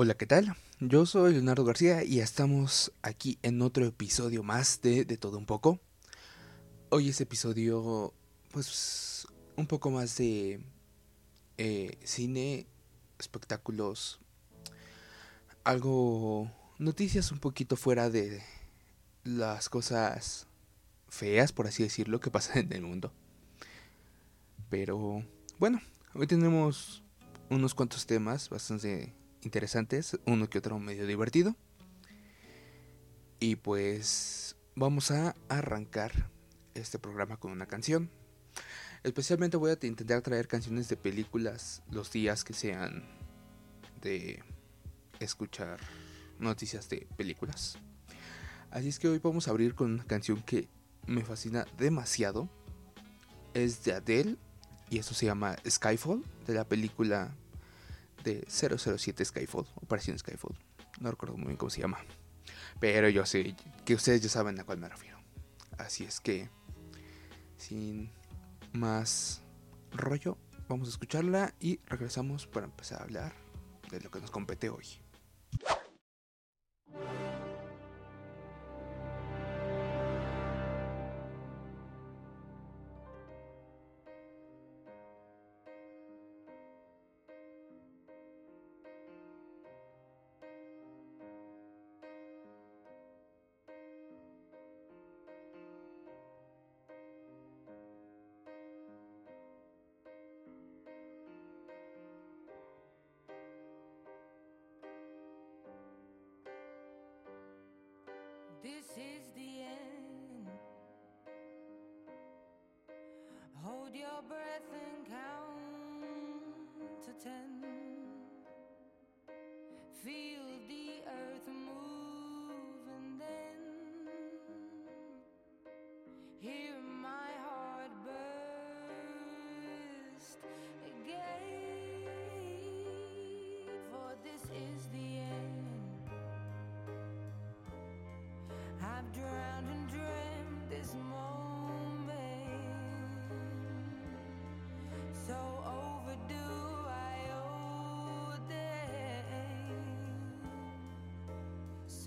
[0.00, 0.54] Hola, ¿qué tal?
[0.78, 5.44] Yo soy Leonardo García y estamos aquí en otro episodio más de De todo un
[5.44, 5.80] poco.
[6.90, 8.14] Hoy es episodio,
[8.52, 9.26] pues,
[9.56, 10.60] un poco más de
[11.56, 12.68] eh, cine,
[13.18, 14.20] espectáculos,
[15.64, 18.40] algo, noticias un poquito fuera de
[19.24, 20.46] las cosas
[21.08, 23.12] feas, por así decirlo, que pasan en el mundo.
[24.70, 25.24] Pero,
[25.58, 25.80] bueno,
[26.14, 27.02] hoy tenemos
[27.50, 31.56] unos cuantos temas bastante interesantes, uno que otro medio divertido.
[33.40, 36.30] Y pues vamos a arrancar
[36.74, 38.10] este programa con una canción.
[39.04, 43.04] Especialmente voy a intentar traer canciones de películas los días que sean
[44.02, 44.42] de
[45.20, 45.78] escuchar
[46.38, 47.78] noticias de películas.
[48.70, 50.68] Así es que hoy vamos a abrir con una canción que
[51.06, 52.48] me fascina demasiado.
[53.54, 54.36] Es de Adele
[54.90, 57.34] y eso se llama Skyfall, de la película
[58.24, 60.56] de 007 Skyfall, Operación Skyfall.
[61.00, 61.98] No recuerdo muy bien cómo se llama.
[62.80, 65.18] Pero yo sé que ustedes ya saben a cuál me refiero.
[65.78, 66.48] Así es que,
[67.56, 68.10] sin
[68.72, 69.42] más
[69.92, 70.36] rollo,
[70.68, 73.34] vamos a escucharla y regresamos para empezar a hablar
[73.90, 74.86] de lo que nos compete hoy.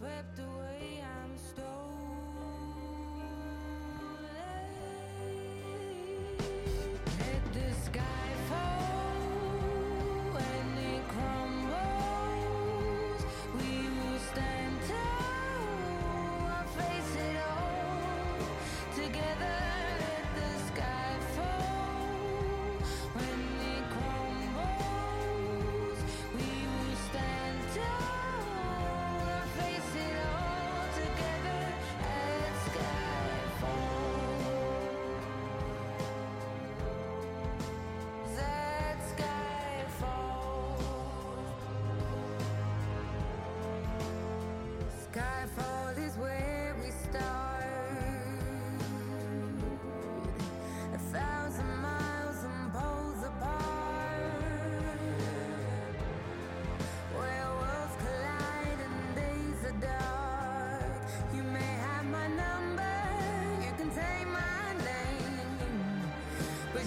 [0.02, 1.91] Swept away, I'm stolen.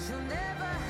[0.07, 0.84] You'll never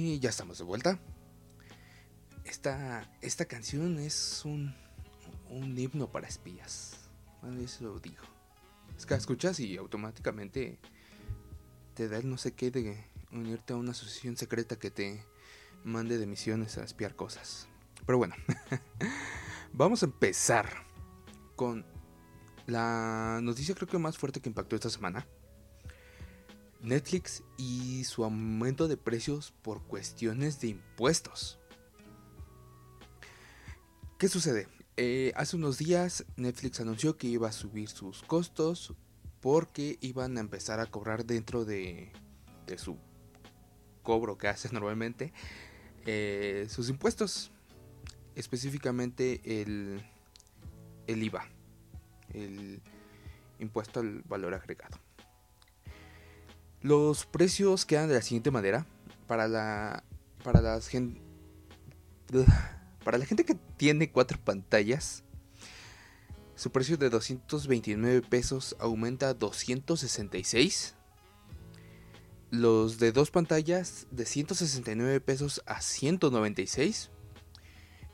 [0.00, 1.00] Y ya estamos de vuelta.
[2.44, 4.72] Esta, esta canción es un,
[5.50, 7.10] un himno para espías.
[7.42, 8.22] Bueno, eso lo digo.
[8.96, 10.78] Es que escuchas y automáticamente
[11.94, 15.20] te da el no sé qué de unirte a una asociación secreta que te
[15.82, 17.66] mande de misiones a espiar cosas.
[18.06, 18.36] Pero bueno,
[19.72, 20.86] vamos a empezar
[21.56, 21.84] con
[22.66, 25.26] la noticia creo que más fuerte que impactó esta semana.
[26.80, 31.58] Netflix y su aumento de precios por cuestiones de impuestos.
[34.18, 34.68] ¿Qué sucede?
[34.96, 38.94] Eh, hace unos días Netflix anunció que iba a subir sus costos
[39.40, 42.12] porque iban a empezar a cobrar dentro de,
[42.76, 42.96] su
[44.02, 45.32] cobro que hace normalmente
[46.06, 47.52] eh, sus impuestos.
[48.34, 50.02] Específicamente el
[51.06, 51.44] IVA,
[52.34, 52.80] el
[53.58, 55.07] impuesto al valor agregado.
[56.82, 58.86] Los precios quedan de la siguiente manera.
[59.26, 60.04] Para la.
[60.44, 61.20] Para las gente.
[63.04, 65.24] Para la gente que tiene cuatro pantallas.
[66.54, 70.94] Su precio de 229 pesos aumenta a 266.
[72.50, 77.10] Los de dos pantallas de 169 pesos a 196.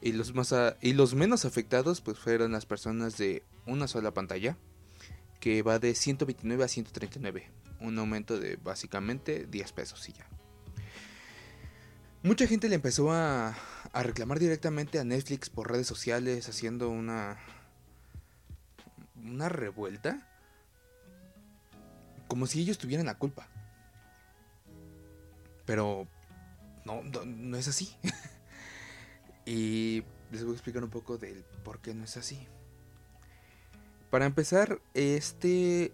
[0.03, 4.59] Y los, más y los menos afectados pues fueron las personas de una sola pantalla.
[5.41, 7.51] Que va de 129 a 139
[7.81, 10.27] un aumento de básicamente 10 pesos y ya.
[12.23, 13.55] Mucha gente le empezó a,
[13.93, 17.39] a reclamar directamente a Netflix por redes sociales haciendo una
[19.17, 20.27] una revuelta
[22.29, 23.49] como si ellos tuvieran la culpa.
[25.67, 26.09] Pero
[26.85, 27.95] no, no, no es así.
[29.47, 32.47] y les voy a explicar un poco del por qué no es así.
[34.15, 35.93] Para empezar, este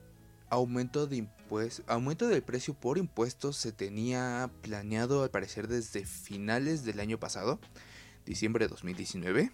[0.50, 7.58] aumento del precio por impuestos se tenía planeado al parecer desde finales del año pasado,
[8.26, 9.52] diciembre de 2019.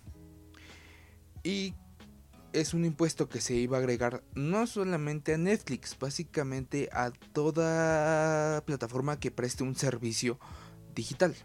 [1.44, 1.74] Y
[2.52, 8.64] es un impuesto que se iba a agregar no solamente a Netflix, básicamente a toda
[8.66, 10.40] plataforma que preste un servicio
[10.92, 11.36] digital.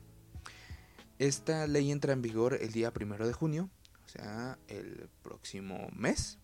[1.20, 3.70] Esta ley entra en vigor el día primero de junio,
[4.06, 6.40] o sea, el próximo mes.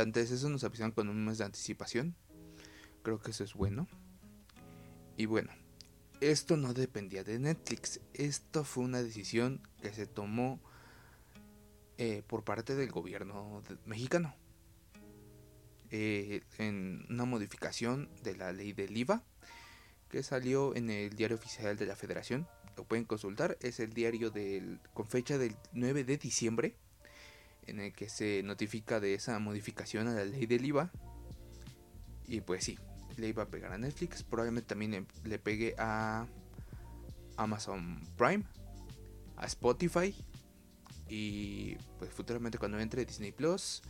[0.00, 2.16] Antes eso nos avisaron con un mes de anticipación.
[3.02, 3.88] Creo que eso es bueno.
[5.16, 5.52] Y bueno,
[6.20, 8.00] esto no dependía de Netflix.
[8.14, 10.60] Esto fue una decisión que se tomó
[11.98, 14.34] eh, por parte del gobierno mexicano.
[15.90, 19.22] Eh, en una modificación de la ley del IVA
[20.08, 22.48] que salió en el diario oficial de la federación.
[22.76, 23.58] Lo pueden consultar.
[23.60, 26.76] Es el diario del, con fecha del 9 de diciembre
[27.66, 30.90] en el que se notifica de esa modificación a la ley del IVA.
[32.26, 32.78] Y pues sí,
[33.16, 36.26] le iba a pegar a Netflix, probablemente también le, le pegue a
[37.36, 38.44] Amazon Prime,
[39.36, 40.14] a Spotify
[41.08, 43.82] y pues futuramente cuando entre Disney Plus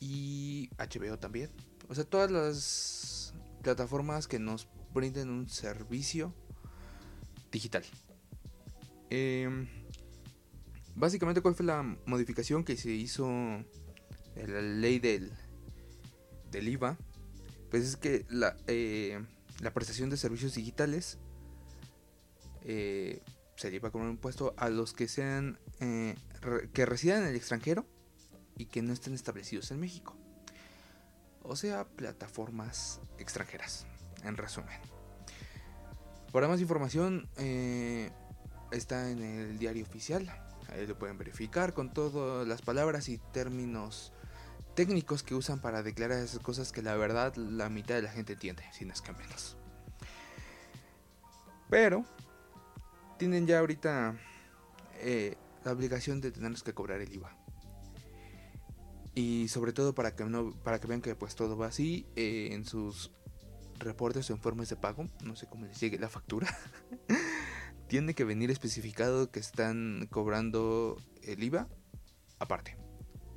[0.00, 1.50] y HBO también.
[1.88, 6.34] O sea, todas las plataformas que nos brinden un servicio
[7.50, 7.84] digital.
[9.10, 9.68] Em,
[10.98, 13.28] Básicamente, ¿cuál fue la modificación que se hizo
[14.34, 15.30] de la ley del,
[16.52, 16.98] IVA?
[17.70, 19.24] Pues es que la, eh,
[19.60, 21.18] la prestación de servicios digitales
[22.62, 23.22] eh,
[23.54, 26.16] se lleva como un impuesto a los que sean eh,
[26.72, 27.86] que residan en el extranjero
[28.56, 30.16] y que no estén establecidos en México.
[31.42, 33.86] O sea, plataformas extranjeras,
[34.24, 34.78] en resumen.
[36.32, 38.10] Para más información, eh,
[38.72, 40.28] está en el diario oficial.
[40.68, 44.12] Ahí lo pueden verificar con todas las palabras y términos
[44.74, 48.34] técnicos que usan para declarar esas cosas que la verdad la mitad de la gente
[48.34, 49.12] entiende, si no es que.
[51.68, 52.04] Pero
[53.18, 54.16] tienen ya ahorita
[55.00, 57.36] eh, la obligación de tenernos que cobrar el IVA.
[59.14, 62.50] Y sobre todo para que no, para que vean que pues todo va así eh,
[62.52, 63.10] en sus
[63.78, 66.48] reportes o informes de pago, no sé cómo les llegue la factura.
[67.88, 71.68] tiene que venir especificado que están cobrando el IVA
[72.38, 72.76] aparte.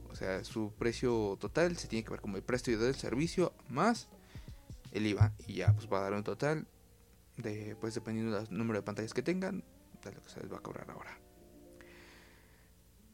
[0.09, 4.09] O sea, su precio total se tiene que ver como el precio del servicio más
[4.91, 5.33] el IVA.
[5.47, 6.67] Y ya, pues va a dar un total
[7.37, 9.63] de, pues dependiendo del número de pantallas que tengan,
[10.03, 11.17] de lo que se les va a cobrar ahora.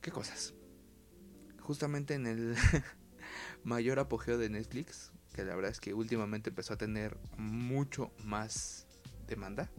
[0.01, 0.55] ¿Qué cosas?
[1.61, 2.55] Justamente en el
[3.63, 8.87] mayor apogeo de Netflix, que la verdad es que últimamente empezó a tener mucho más
[9.27, 9.69] demanda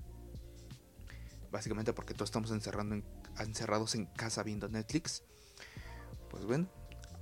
[1.51, 3.05] básicamente porque todos estamos encerrando en-
[3.39, 5.23] encerrados en casa viendo Netflix.
[6.31, 6.69] Pues bueno,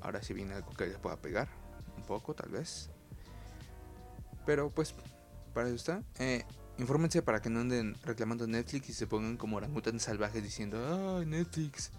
[0.00, 1.48] ahora sí viene algo que les pueda pegar,
[1.96, 2.90] un poco tal vez.
[4.44, 4.94] Pero pues,
[5.54, 6.02] para eso está.
[6.18, 6.44] Eh,
[6.78, 11.26] infórmense para que no anden reclamando Netflix y se pongan como orangutanes salvajes diciendo, ay,
[11.26, 11.90] Netflix,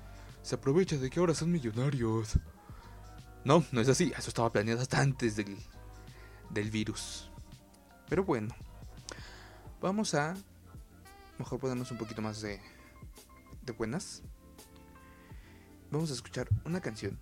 [0.41, 2.39] se aprovecha de que ahora son millonarios.
[3.43, 5.57] No, no es así, eso estaba planeado hasta antes del,
[6.49, 7.29] del virus.
[8.09, 8.53] Pero bueno,
[9.81, 10.35] vamos a,
[11.37, 12.59] mejor ponernos un poquito más de,
[13.77, 14.23] buenas.
[15.91, 17.19] Vamos a escuchar una canción.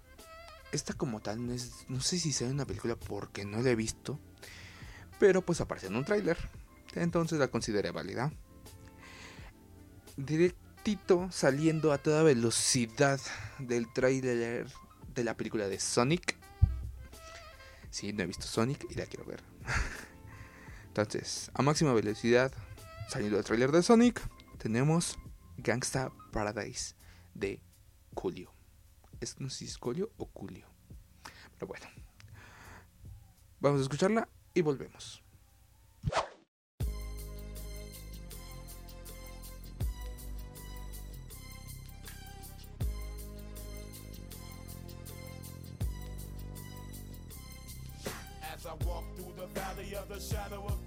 [0.72, 3.75] Esta como tal no, es, no sé si sea una película porque no la he
[3.75, 4.19] visto.
[5.19, 6.38] Pero pues aparece en un tráiler.
[6.93, 8.31] Entonces la consideré válida.
[10.17, 13.19] Directito saliendo a toda velocidad
[13.60, 14.67] del tráiler
[15.13, 16.38] de la película de Sonic.
[17.89, 19.41] Sí, no he visto Sonic y la quiero ver.
[20.88, 22.53] Entonces, a máxima velocidad,
[23.07, 24.21] saliendo del tráiler de Sonic,
[24.57, 25.17] tenemos
[25.57, 26.95] Gangsta Paradise
[27.33, 27.62] de
[28.13, 28.51] Julio.
[29.19, 30.67] Es, no sé si es Julio o Julio.
[31.53, 31.85] Pero bueno.
[33.59, 35.21] Vamos a escucharla y volvemos.
[48.53, 50.75] As I walk through the valley of the shadow of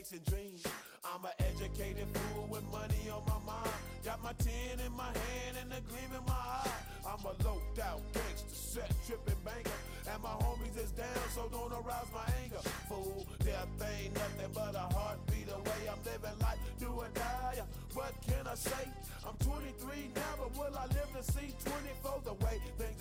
[0.00, 0.66] Me chasing dreams.
[1.04, 3.74] I'm an educated fool with money on my mind.
[4.04, 6.70] Got my tin in my hand and a gleam in my eye.
[7.06, 9.70] I'm a low out gangster, set tripping banker.
[10.10, 12.62] And my homies is down, so don't arouse my anger.
[12.88, 15.80] Fool, death ain't nothing but a heartbeat away.
[15.90, 17.62] I'm living life, do or die.
[17.94, 18.88] What can I say?
[19.26, 22.20] I'm 23 now, but will I live to see 24?
[22.24, 22.99] The way things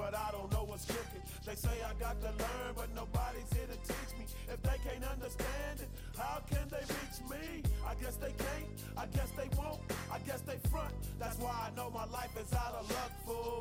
[0.00, 1.20] But I don't know what's cooking.
[1.44, 4.24] They say I got to learn, but nobody's here to teach me.
[4.48, 7.62] If they can't understand it, how can they reach me?
[7.86, 9.80] I guess they can't, I guess they won't,
[10.10, 10.94] I guess they front.
[11.18, 13.59] That's why I know my life is out of luck, fool.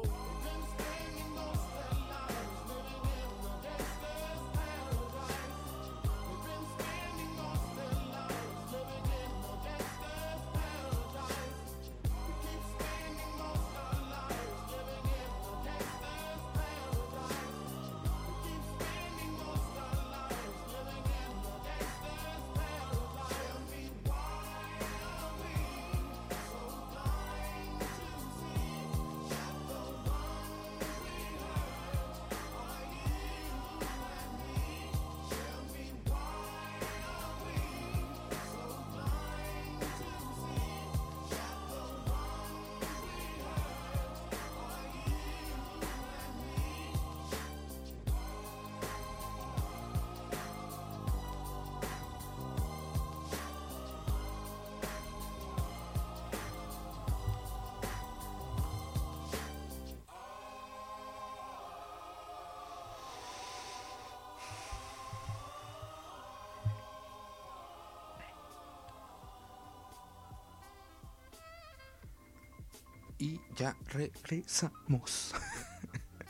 [73.19, 75.33] Y ya regresamos.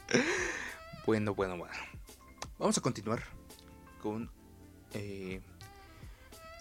[1.05, 1.73] bueno, bueno, bueno.
[2.57, 3.23] Vamos a continuar
[4.01, 4.29] con
[4.93, 5.39] eh,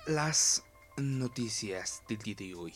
[0.06, 0.62] las
[0.96, 2.74] noticias del día de hoy.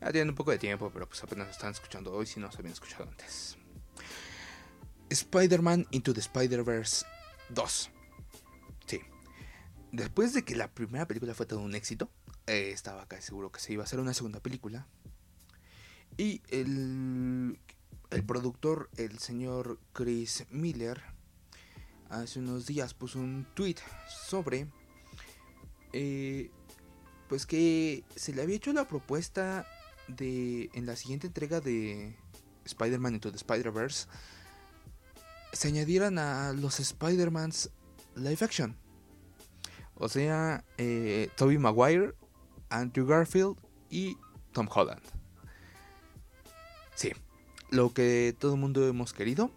[0.00, 2.58] Ya tienen un poco de tiempo, pero pues apenas están escuchando hoy si no se
[2.58, 3.56] habían escuchado antes.
[5.08, 7.04] Spider-Man Into the Spider-Verse
[7.48, 7.90] 2.
[8.86, 9.00] Sí.
[9.90, 12.10] Después de que la primera película fue todo un éxito,
[12.46, 14.86] eh, estaba casi seguro que se iba a hacer una segunda película.
[16.16, 17.58] Y el,
[18.10, 21.02] el productor, el señor Chris Miller,
[22.10, 23.76] hace unos días puso un tweet
[24.28, 24.66] sobre
[25.92, 26.50] eh,
[27.28, 29.66] pues que se le había hecho la propuesta
[30.08, 32.16] de en la siguiente entrega de
[32.64, 34.08] Spider-Man Into the Spider-Verse
[35.52, 37.70] se añadieran a los Spider-Mans
[38.14, 38.76] live action.
[39.94, 42.14] O sea, eh, Tobey Maguire,
[42.68, 43.56] Andrew Garfield
[43.90, 44.16] y
[44.52, 45.02] Tom Holland.
[47.00, 47.12] Sí,
[47.70, 49.50] lo que todo el mundo hemos querido,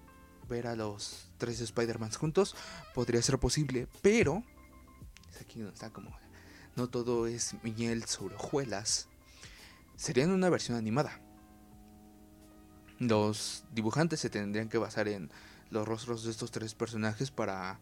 [0.47, 2.55] ver a los tres Spider-Mans juntos,
[2.95, 4.45] podría ser posible, pero
[5.29, 6.17] es aquí donde está como
[6.77, 9.09] no todo es miel sobre hojuelas.
[9.97, 11.19] Serían una versión animada.
[12.97, 15.29] Los dibujantes se tendrían que basar en
[15.69, 17.81] los rostros de estos tres personajes para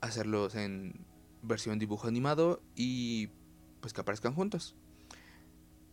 [0.00, 1.04] hacerlos en
[1.42, 3.30] versión dibujo animado y
[3.80, 4.76] pues que aparezcan juntos.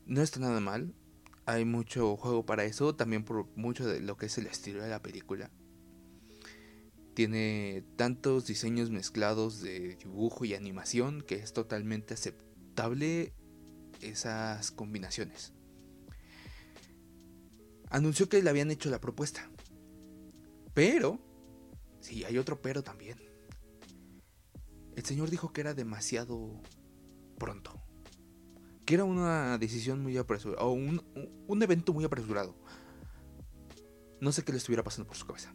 [0.06, 0.94] No está nada mal.
[1.48, 4.90] Hay mucho juego para eso, también por mucho de lo que es el estilo de
[4.90, 5.50] la película.
[7.14, 13.34] Tiene tantos diseños mezclados de dibujo y animación que es totalmente aceptable
[14.02, 15.54] esas combinaciones.
[17.90, 19.50] Anunció que le habían hecho la propuesta.
[20.74, 21.18] Pero,
[22.02, 23.20] sí, hay otro pero también.
[24.98, 26.62] El señor dijo que era demasiado
[27.40, 27.87] pronto.
[28.88, 30.64] Que era una decisión muy apresurada.
[30.64, 31.04] O un,
[31.46, 32.56] un evento muy apresurado.
[34.22, 35.54] No sé qué le estuviera pasando por su cabeza.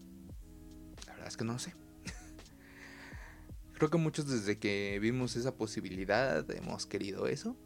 [1.06, 1.74] La verdad es que no lo sé.
[3.72, 7.56] Creo que muchos desde que vimos esa posibilidad hemos querido eso.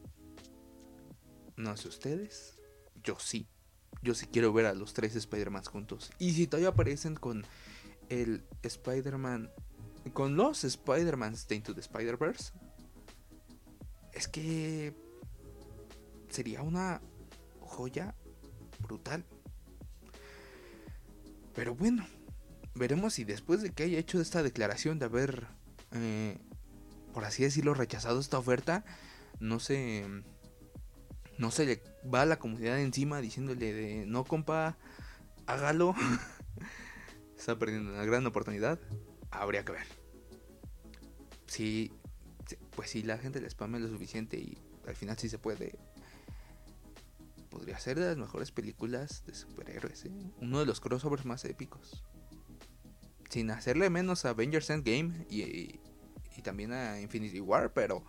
[1.57, 2.61] No sé ustedes.
[3.03, 3.49] Yo sí.
[4.03, 6.13] Yo sí quiero ver a los tres Spider-Man juntos.
[6.21, 7.45] Y si todavía aparecen con
[8.09, 9.51] el Spider-Man.
[10.13, 12.53] Con los Spider-Man de Into the Spider-Verse.
[14.13, 14.95] Es que.
[16.37, 17.01] Sería una
[17.61, 18.15] joya
[18.81, 19.25] brutal.
[21.55, 22.07] Pero bueno,
[22.75, 25.47] veremos si después de que haya hecho esta declaración de haber,
[25.93, 26.37] eh,
[27.15, 28.85] por así decirlo, rechazado esta oferta,
[29.41, 30.05] no se,
[31.39, 31.83] no se le
[32.15, 34.77] va a la comunidad encima diciéndole de no compa,
[35.47, 35.95] hágalo.
[37.39, 38.79] Está perdiendo una gran oportunidad.
[39.31, 39.87] Habría que ver.
[41.47, 41.95] Si,
[42.75, 45.79] pues si la gente le spame lo suficiente y al final sí se puede.
[47.57, 50.11] Podría ser de las mejores películas de superhéroes, ¿eh?
[50.43, 52.05] Uno de los crossovers más épicos.
[53.31, 58.05] Sin hacerle menos a Avengers Endgame y, y, también a Infinity War, pero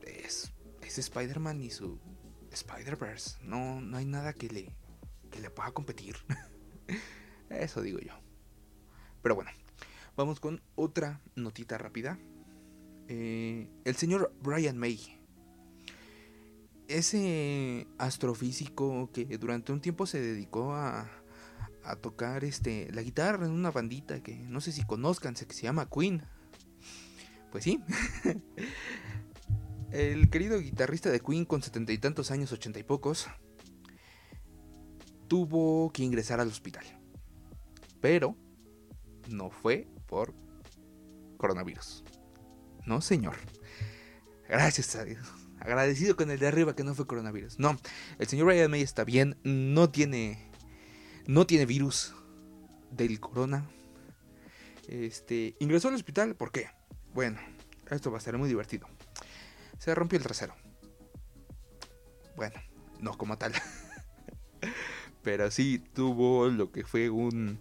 [0.00, 2.00] es, es Spider-Man y su
[2.50, 3.40] Spider-Verse.
[3.42, 4.74] No, no hay nada que le,
[5.30, 6.16] que le pueda competir.
[7.50, 8.14] Eso digo yo.
[9.20, 9.50] Pero bueno,
[10.16, 12.18] vamos con otra notita rápida.
[13.06, 15.19] Eh, el señor Brian May.
[16.90, 21.08] Ese astrofísico que durante un tiempo se dedicó a,
[22.00, 25.88] tocar este, la guitarra en una bandita que no sé si conozcan, que se llama
[25.88, 26.22] Queen.
[27.52, 27.80] Pues sí.
[29.92, 33.28] El querido guitarrista de Queen con setenta y tantos años, ochenta y pocos,
[35.28, 36.84] tuvo que ingresar al hospital.
[38.00, 38.36] Pero
[39.28, 40.34] no fue por
[41.38, 42.04] coronavirus.
[42.84, 43.36] No, señor.
[44.48, 45.39] Gracias a Dios.
[45.60, 47.58] Agradecido con el de arriba que no fue coronavirus.
[47.58, 47.78] No,
[48.18, 49.36] el señor Ryan May está bien.
[49.44, 50.50] No tiene.
[51.26, 52.14] No tiene virus
[52.90, 53.68] del corona.
[54.88, 55.54] Este.
[55.60, 56.34] Ingresó al hospital.
[56.34, 56.68] ¿Por qué?
[57.12, 57.38] Bueno,
[57.90, 58.88] esto va a ser muy divertido.
[59.78, 60.54] Se rompió el trasero.
[62.36, 62.58] Bueno,
[63.00, 63.52] no como tal.
[65.22, 67.60] Pero sí tuvo lo que fue un,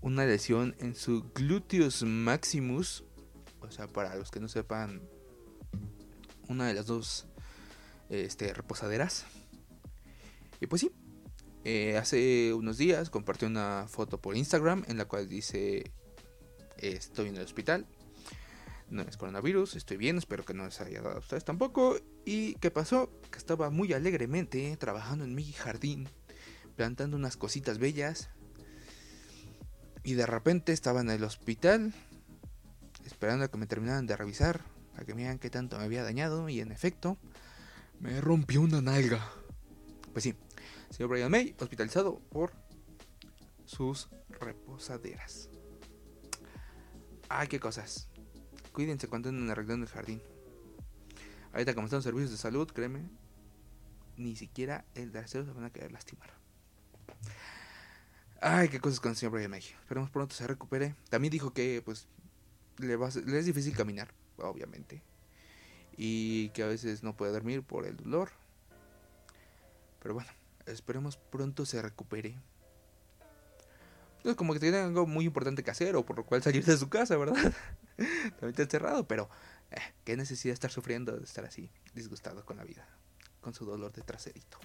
[0.00, 3.04] una lesión en su gluteus maximus.
[3.60, 5.02] O sea, para los que no sepan,
[6.48, 7.26] una de las dos
[8.08, 9.26] este, reposaderas.
[10.60, 10.90] Y pues sí,
[11.64, 15.92] eh, hace unos días compartió una foto por Instagram en la cual dice,
[16.78, 17.86] estoy en el hospital,
[18.88, 21.98] no es coronavirus, estoy bien, espero que no les haya dado a ustedes tampoco.
[22.24, 23.10] ¿Y qué pasó?
[23.30, 26.08] Que estaba muy alegremente trabajando en mi jardín,
[26.76, 28.30] plantando unas cositas bellas.
[30.04, 31.92] Y de repente estaba en el hospital,
[33.04, 34.60] esperando a que me terminaran de revisar,
[34.96, 36.48] a que me vean qué tanto me había dañado.
[36.48, 37.18] Y en efecto,
[38.00, 39.30] me rompió una nalga.
[40.12, 40.34] Pues sí,
[40.90, 42.52] Señor Brian May, hospitalizado por
[43.64, 44.08] sus
[44.40, 45.50] reposaderas.
[47.28, 48.08] Ay, qué cosas.
[48.72, 50.22] Cuídense cuando anden arreglando el jardín.
[51.52, 53.08] Ahorita como están los servicios de salud, créeme,
[54.16, 56.30] ni siquiera el trasero se van a querer lastimar.
[58.40, 59.62] Ay, qué cosas con el señor Brian May.
[59.62, 60.94] Esperemos pronto se recupere.
[61.08, 62.06] También dijo que pues
[62.78, 65.02] le es difícil caminar, obviamente.
[65.96, 68.30] Y que a veces no puede dormir por el dolor.
[70.00, 70.30] Pero bueno,
[70.66, 72.38] esperemos pronto se recupere.
[74.24, 76.76] No como que tiene algo muy importante que hacer o por lo cual salir de
[76.76, 77.34] su casa, ¿verdad?
[77.96, 79.30] También está encerrado, pero
[79.70, 82.86] eh, qué necesidad estar sufriendo, de estar así, disgustado con la vida,
[83.40, 84.58] con su dolor de traserito.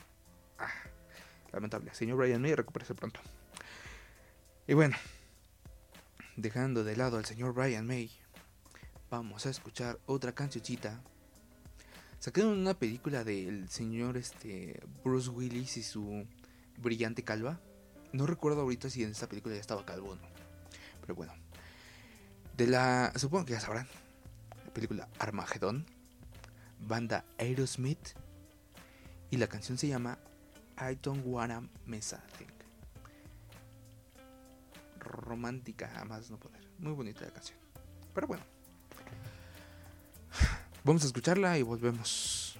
[0.57, 0.71] Ah,
[1.51, 1.93] lamentable.
[1.93, 3.19] Señor Brian May, recupérese pronto.
[4.67, 4.95] Y bueno,
[6.35, 8.11] dejando de lado al señor Brian May,
[9.11, 11.01] vamos a escuchar otra cancioncita.
[12.17, 16.25] Sacaron una película del señor este Bruce Willis y su
[16.77, 17.59] brillante calva.
[18.13, 20.21] No recuerdo ahorita si en esta película ya estaba calvo o no.
[21.01, 21.33] Pero bueno.
[22.55, 23.11] De la.
[23.17, 23.87] Supongo que ya sabrán.
[24.65, 25.85] La película Armageddon.
[26.79, 28.15] Banda Aerosmith.
[29.29, 30.17] Y la canción se llama
[30.77, 32.47] I Don't Wanna Miss a Thing.
[34.99, 36.61] Romántica a más no poder.
[36.79, 37.59] Muy bonita la canción.
[38.13, 38.60] Pero bueno.
[40.83, 42.50] Vamos a escucharla y volvemos.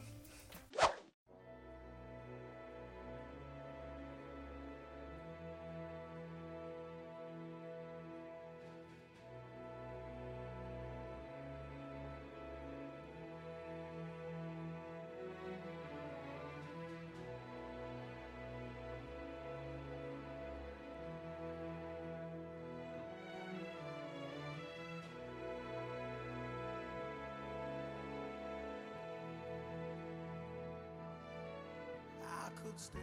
[32.82, 33.00] Stay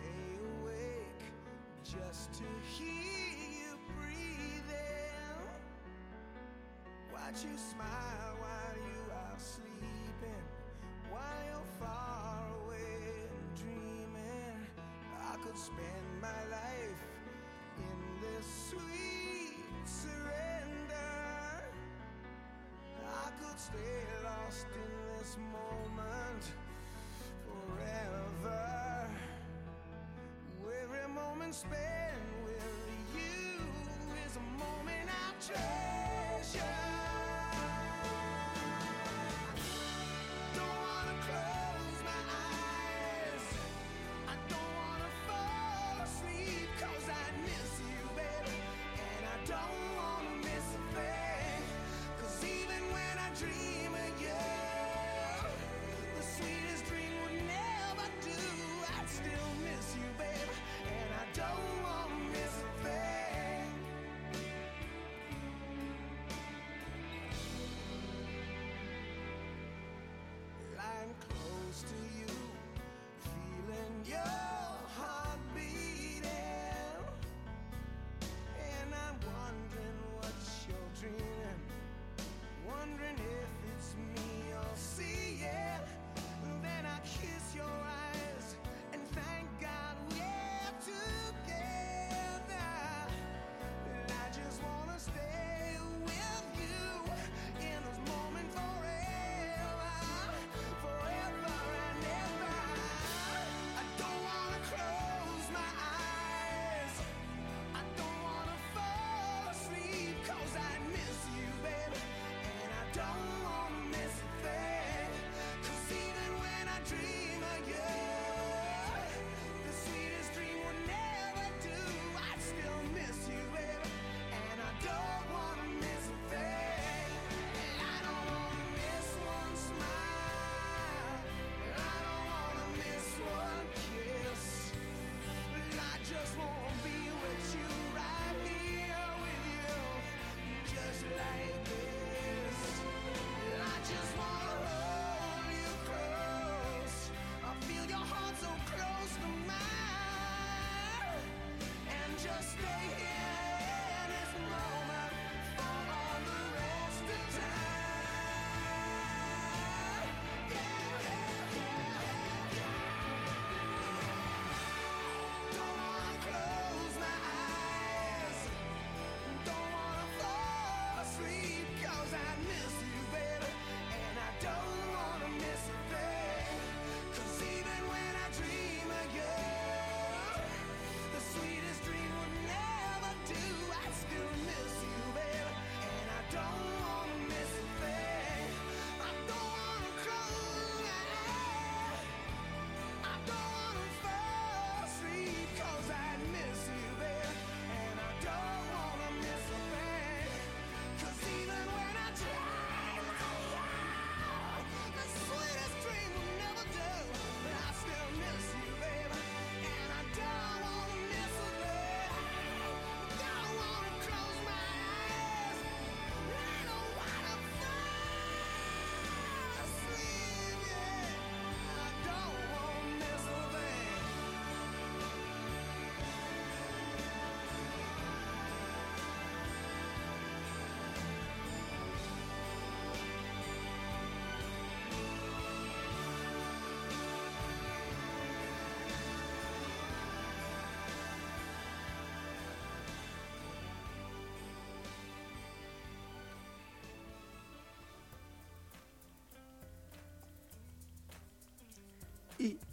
[0.61, 1.23] awake
[1.85, 5.39] just to hear you breathing.
[7.13, 8.28] Watch you smile
[31.59, 31.98] Space.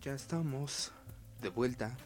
[0.06, 0.92] Ya estamos
[1.42, 1.98] de vuelta.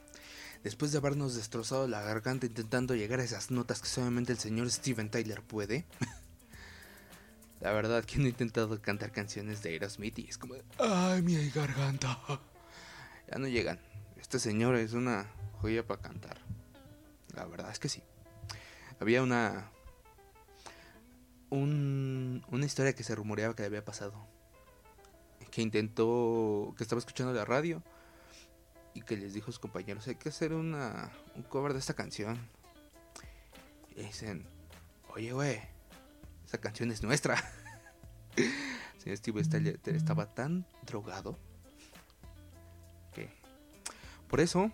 [0.63, 4.71] Después de habernos destrozado la garganta intentando llegar a esas notas que solamente el señor
[4.71, 5.85] Steven Tyler puede.
[7.59, 10.55] la verdad que no he intentado cantar canciones de Aerosmith y es como...
[10.77, 12.17] ¡Ay, mi garganta!
[13.29, 13.81] Ya no llegan.
[14.15, 15.29] Este señor es una
[15.62, 16.38] joya para cantar.
[17.35, 18.01] La verdad es que sí.
[19.01, 19.71] Había una...
[21.49, 24.38] Un, una historia que se rumoreaba que le había pasado
[25.49, 27.81] que intentó, que estaba escuchando la radio
[28.93, 31.93] y que les dijo a sus compañeros, hay que hacer una, un cover de esta
[31.93, 32.38] canción.
[33.95, 34.45] Y dicen,
[35.13, 35.59] oye, güey,
[36.45, 37.38] esa canción es nuestra.
[38.97, 39.41] Señor Steve
[39.85, 41.38] estaba tan drogado
[43.13, 43.29] que...
[44.27, 44.71] Por eso,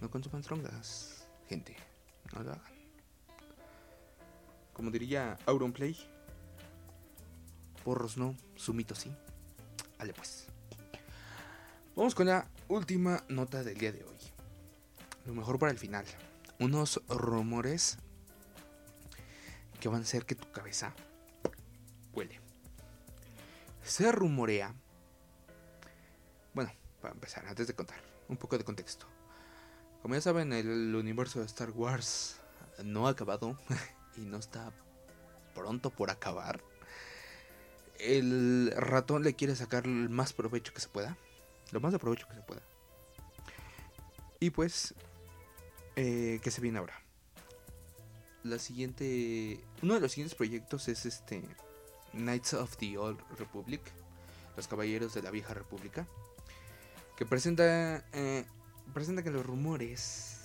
[0.00, 1.76] no consuman drogas, gente,
[2.32, 2.74] no lo hagan.
[4.72, 5.96] Como diría Auronplay,
[7.84, 9.14] porros no, sumito sí.
[9.98, 10.46] Vale pues.
[11.96, 14.18] Vamos con la última nota del día de hoy.
[15.26, 16.04] Lo mejor para el final.
[16.58, 17.98] Unos rumores
[19.80, 20.94] que van a hacer que tu cabeza
[22.12, 22.40] huele.
[23.82, 24.74] Se rumorea.
[26.52, 29.06] Bueno, para empezar, antes de contar, un poco de contexto.
[30.02, 32.40] Como ya saben, el universo de Star Wars
[32.82, 33.58] no ha acabado
[34.16, 34.72] y no está
[35.54, 36.60] pronto por acabar
[37.98, 41.16] el ratón le quiere sacar el más provecho que se pueda.
[41.72, 42.62] Lo más de provecho que se pueda.
[44.40, 44.94] Y pues,
[45.96, 47.00] eh, ¿qué se viene ahora?
[48.42, 49.60] La siguiente.
[49.82, 51.42] Uno de los siguientes proyectos es este.
[52.12, 53.80] Knights of the Old Republic.
[54.56, 56.06] Los Caballeros de la Vieja República.
[57.16, 58.04] Que presenta.
[58.12, 58.44] eh,
[58.92, 60.42] presenta que los rumores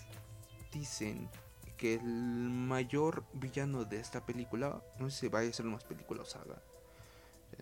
[0.71, 1.29] dicen
[1.77, 4.81] que el mayor villano de esta película.
[4.97, 6.61] No sé si vaya a ser más película o saga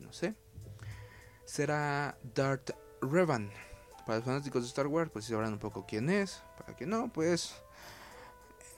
[0.01, 0.35] no sé,
[1.45, 2.71] será Darth
[3.01, 3.51] Revan.
[4.05, 6.41] Para los fanáticos de Star Wars, pues sabrán un poco quién es.
[6.57, 7.55] Para que no, pues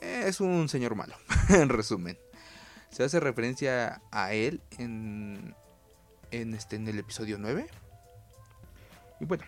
[0.01, 1.15] es un señor malo,
[1.49, 2.17] en resumen.
[2.89, 5.55] Se hace referencia a él en,
[6.31, 7.67] en, este, en el episodio 9.
[9.19, 9.43] Y bueno,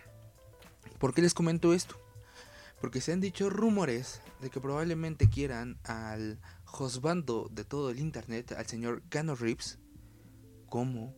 [0.99, 1.95] ¿por qué les comento esto?
[2.79, 8.53] Porque se han dicho rumores de que probablemente quieran al josbando de todo el internet,
[8.53, 9.79] al señor Gano Reeves,
[10.67, 11.15] como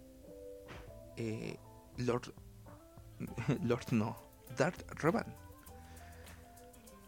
[1.17, 1.58] eh,
[1.97, 2.34] Lord.
[3.63, 4.17] Lord no.
[4.58, 5.26] Darth Revan.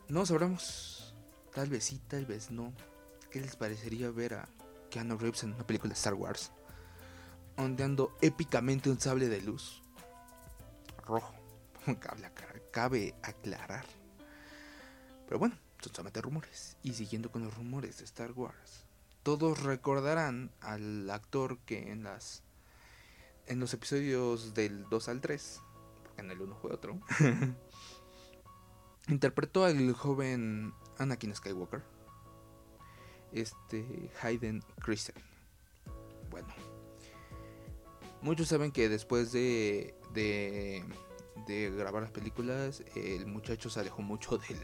[0.07, 1.15] No sabremos.
[1.53, 2.73] Tal vez sí, tal vez no.
[3.31, 4.47] ¿Qué les parecería ver a
[4.89, 6.51] Keanu Reeves en una película de Star Wars?
[7.57, 9.81] Ondeando épicamente un sable de luz.
[11.05, 11.33] Rojo.
[11.99, 12.31] Cabe,
[12.71, 13.85] cabe aclarar.
[15.27, 16.77] Pero bueno, son solamente rumores.
[16.81, 18.85] Y siguiendo con los rumores de Star Wars.
[19.23, 22.43] Todos recordarán al actor que en las
[23.47, 25.61] en los episodios del 2 al 3,
[26.03, 26.99] porque en el 1 fue otro,
[29.07, 31.83] interpretó al joven Anakin Skywalker,
[33.31, 35.23] este Hayden Christensen.
[36.29, 36.47] Bueno,
[38.21, 40.83] muchos saben que después de, de,
[41.47, 44.59] de, grabar las películas, el muchacho se alejó mucho del,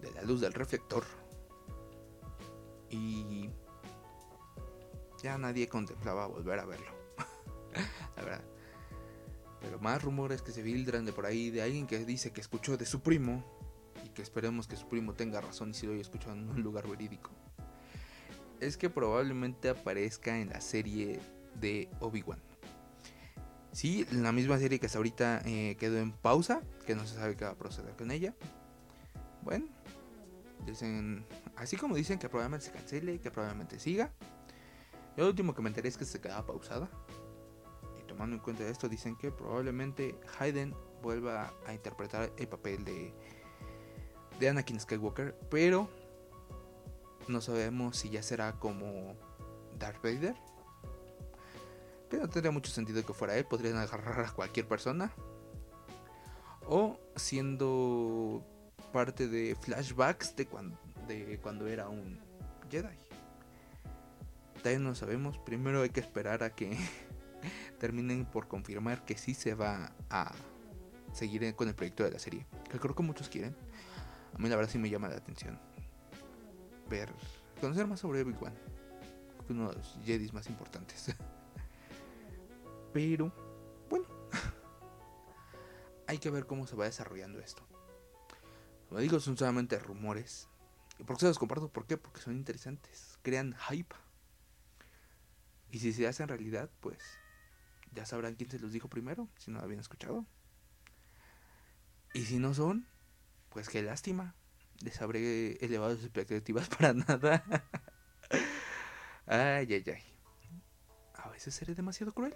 [0.00, 1.04] de la luz del reflector
[2.88, 3.50] y
[5.22, 6.99] ya nadie contemplaba volver a verlo
[8.16, 8.44] la verdad.
[9.60, 12.76] Pero más rumores que se filtran de por ahí de alguien que dice que escuchó
[12.76, 13.44] de su primo
[14.04, 16.62] y que esperemos que su primo tenga razón y si lo haya escuchado en un
[16.62, 17.30] lugar verídico.
[18.60, 21.20] Es que probablemente aparezca en la serie
[21.54, 22.40] de Obi-Wan.
[23.72, 27.36] Sí, la misma serie que hasta ahorita eh, quedó en pausa, que no se sabe
[27.36, 28.34] qué va a proceder con ella.
[29.42, 29.66] Bueno,
[30.66, 31.24] dicen,
[31.56, 34.10] así como dicen que probablemente se cancele, que probablemente siga.
[35.16, 36.90] Lo último que me enteré es que se quedaba pausada
[38.20, 43.14] tomando en cuenta esto, dicen que probablemente Hayden vuelva a interpretar el papel de,
[44.38, 45.88] de Anakin Skywalker, pero
[47.28, 49.16] no sabemos si ya será como
[49.78, 50.34] Darth Vader.
[52.10, 55.10] Que no tendría mucho sentido que fuera él, podrían agarrar a cualquier persona.
[56.68, 58.44] O siendo
[58.92, 60.76] parte de flashbacks de cuando,
[61.08, 62.20] de cuando era un
[62.70, 62.98] Jedi.
[64.58, 66.76] Todavía no sabemos, primero hay que esperar a que
[67.78, 70.32] terminen por confirmar que sí se va a
[71.12, 72.46] seguir con el proyecto de la serie.
[72.70, 73.56] Que creo que muchos quieren.
[74.34, 75.58] A mí la verdad sí me llama la atención.
[76.88, 77.12] Ver,
[77.60, 78.54] conocer más sobre Obi-Wan.
[79.48, 81.14] Uno de los Jedis más importantes.
[82.92, 83.32] Pero,
[83.88, 84.06] bueno.
[86.06, 87.62] hay que ver cómo se va desarrollando esto.
[88.88, 90.48] Como digo, son solamente rumores.
[90.98, 91.68] ¿Y por qué se los comparto?
[91.68, 91.96] ¿Por qué?
[91.96, 93.18] Porque son interesantes.
[93.22, 93.94] Crean hype.
[95.70, 96.98] Y si se hace en realidad, pues
[97.92, 100.26] ya sabrán quién se los dijo primero, si no lo habían escuchado.
[102.12, 102.86] Y si no son,
[103.50, 104.34] pues qué lástima.
[104.80, 107.44] Les habré elevado sus expectativas para nada.
[109.26, 110.02] ay, ay, ay.
[111.14, 112.34] A veces seré demasiado cruel.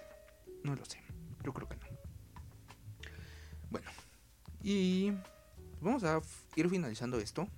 [0.62, 1.01] No lo sé.
[1.43, 1.87] Yo creo que no.
[3.71, 3.90] Bueno.
[4.62, 5.12] Y
[5.81, 6.21] vamos a
[6.57, 7.49] ir finalizando esto.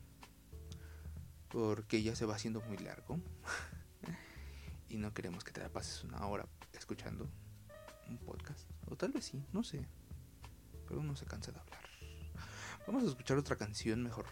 [1.49, 3.21] Porque ya se va haciendo muy largo.
[4.89, 7.29] y no queremos que te la pases una hora escuchando
[8.09, 8.69] un podcast.
[8.89, 9.87] O tal vez sí, no sé.
[10.89, 11.81] Pero uno se cansa de hablar.
[12.87, 14.27] Vamos a escuchar otra canción mejor.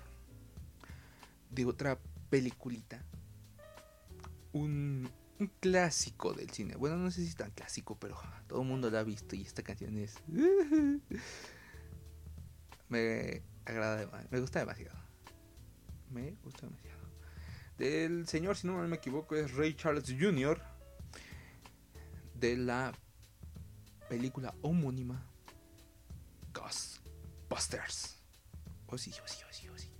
[1.50, 1.98] De otra
[2.30, 3.04] peliculita.
[4.52, 5.10] Un,
[5.60, 6.76] clásico del cine.
[6.76, 9.42] Bueno, no sé si es tan clásico, pero todo el mundo la ha visto y
[9.42, 10.14] esta canción es...
[12.88, 14.96] me agrada, dema- me gusta demasiado.
[16.10, 17.02] Me gusta demasiado.
[17.78, 20.62] Del señor, si no me equivoco, es Ray Charles Jr.
[22.34, 22.92] De la
[24.14, 25.20] película homónima
[26.52, 28.16] Ghostbusters.
[28.86, 29.93] Oh oh oh.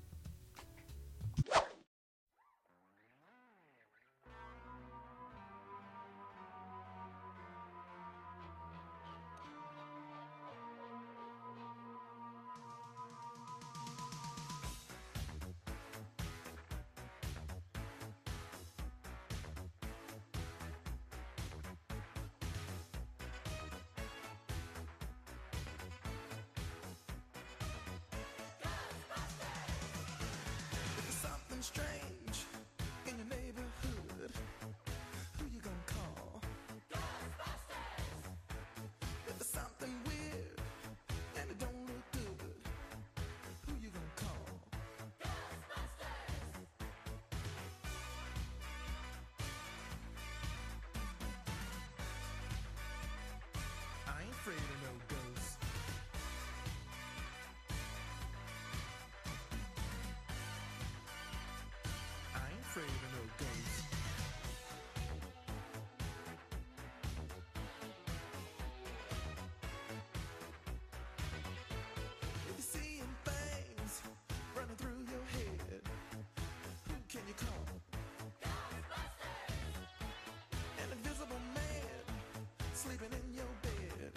[82.85, 84.13] Sleeping in your bed.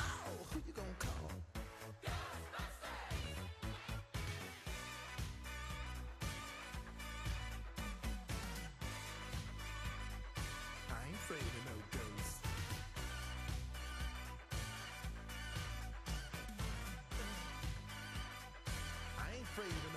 [0.00, 0.04] Oh,
[0.50, 1.30] who you gonna call?
[10.88, 12.40] I ain't afraid of no ghosts.
[19.18, 19.95] I ain't afraid of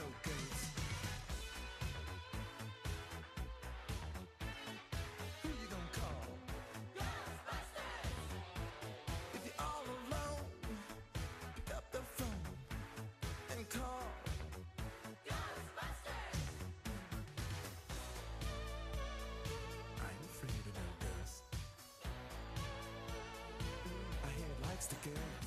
[24.79, 25.38] likes to.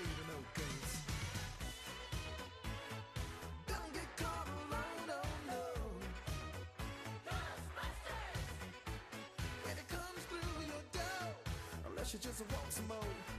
[0.00, 0.98] Afraid of no ghosts.
[3.66, 5.60] Don't get caught alone, no, oh
[7.26, 7.38] no.
[9.64, 11.28] When it comes through your door,
[11.88, 13.29] unless you just want some more,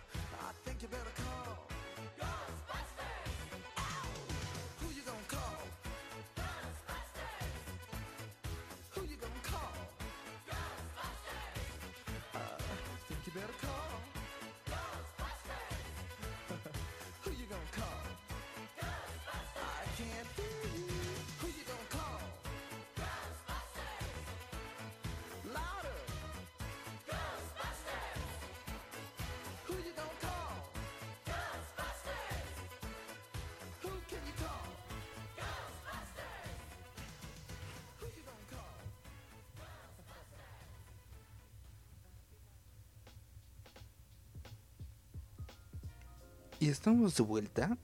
[46.62, 47.76] Y estamos de vuelta.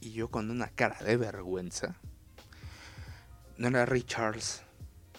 [0.00, 2.00] Y yo con una cara de vergüenza.
[3.58, 4.62] No era Ray Charles.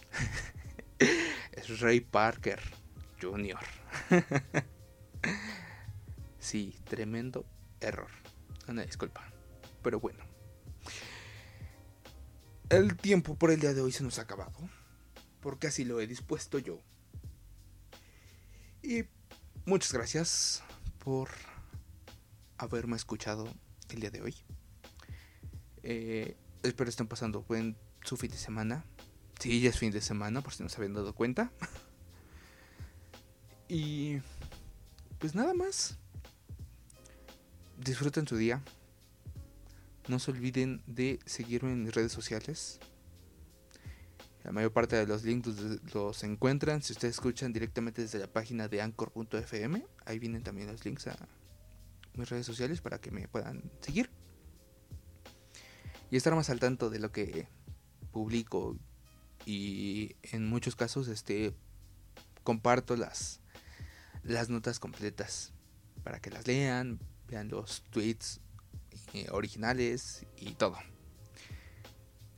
[1.52, 2.60] es Ray Parker
[3.22, 3.60] Jr.
[6.40, 7.46] sí, tremendo
[7.80, 8.10] error.
[8.68, 9.32] Una disculpa.
[9.84, 10.24] Pero bueno.
[12.70, 14.58] El tiempo por el día de hoy se nos ha acabado.
[15.40, 16.82] Porque así lo he dispuesto yo.
[18.82, 19.04] Y
[19.68, 20.64] muchas gracias
[20.98, 21.30] por
[22.58, 23.48] haberme escuchado
[23.90, 24.36] el día de hoy.
[25.84, 28.86] Eh, espero estén pasando buen su fin de semana.
[29.40, 31.52] Sí, ya es fin de semana, por si no se habían dado cuenta.
[33.68, 34.18] y
[35.20, 35.98] pues nada más.
[37.78, 38.62] Disfruten su día.
[40.08, 42.80] No se olviden de seguirme en mis redes sociales.
[44.44, 45.48] La mayor parte de los links
[45.94, 49.86] los- encuentran si ustedes escuchan directamente desde la página de anchor.fm.
[50.06, 51.18] Ahí vienen también los links a
[52.16, 54.10] mis redes sociales para que me puedan seguir.
[56.12, 57.48] Y estar más al tanto de lo que
[58.12, 58.78] publico.
[59.46, 61.54] Y en muchos casos este
[62.44, 63.42] comparto las,
[64.24, 65.54] las notas completas
[66.04, 68.42] para que las lean, vean los tweets
[69.14, 70.78] eh, originales y todo.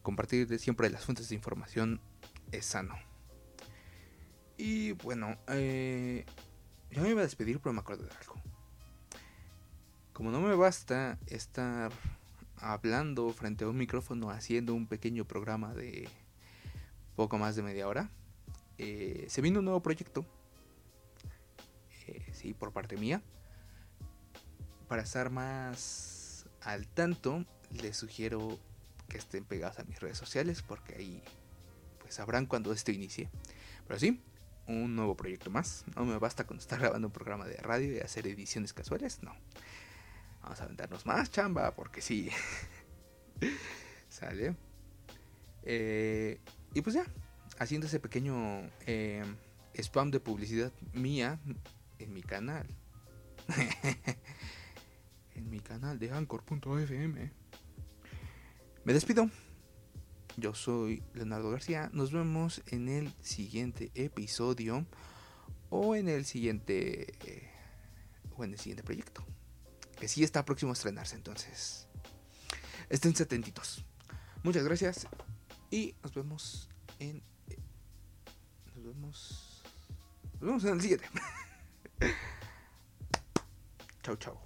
[0.01, 1.99] Compartir siempre las fuentes de información
[2.51, 2.95] es sano.
[4.57, 6.25] Y bueno, eh,
[6.91, 8.34] yo me iba a despedir, pero me acuerdo de algo.
[10.15, 11.91] Como no me basta estar
[12.55, 16.07] hablando frente a un micrófono haciendo un pequeño programa de
[17.17, 18.09] poco más de media hora,
[18.77, 20.25] eh, se vino un nuevo proyecto.
[22.07, 23.21] eh, sí, por parte mía.
[24.87, 28.57] Para estar más al tanto, les sugiero
[29.09, 31.21] que estén pegados a mis redes sociales porque ahí
[31.99, 33.29] pues sabrán cuando esto inicie.
[33.85, 34.23] Pero sí,
[34.67, 35.83] un nuevo proyecto más.
[35.93, 39.35] No me basta con estar grabando un programa de radio y hacer ediciones casuales, no.
[40.45, 42.29] Vamos a aventarnos más chamba porque sí.
[44.09, 44.55] Sale.
[45.63, 46.39] Eh,
[46.71, 47.03] y pues ya,
[47.57, 49.25] haciendo ese pequeño eh,
[49.73, 51.39] spam de publicidad mía
[51.97, 52.67] en mi canal.
[55.33, 57.31] en mi canal de anchor.fm.
[58.83, 59.31] Me despido.
[60.37, 61.89] Yo soy Leonardo García.
[61.91, 64.85] Nos vemos en el siguiente episodio
[65.71, 67.51] o en el siguiente
[68.37, 69.25] o en el siguiente proyecto.
[69.99, 71.87] Que sí está próximo a estrenarse, entonces
[72.89, 73.83] estén atentitos.
[74.43, 75.07] Muchas gracias
[75.71, 76.69] y nos vemos
[76.99, 77.23] en
[78.75, 79.63] nos vemos
[80.33, 81.09] nos vemos en el siguiente.
[84.03, 84.44] chau chau.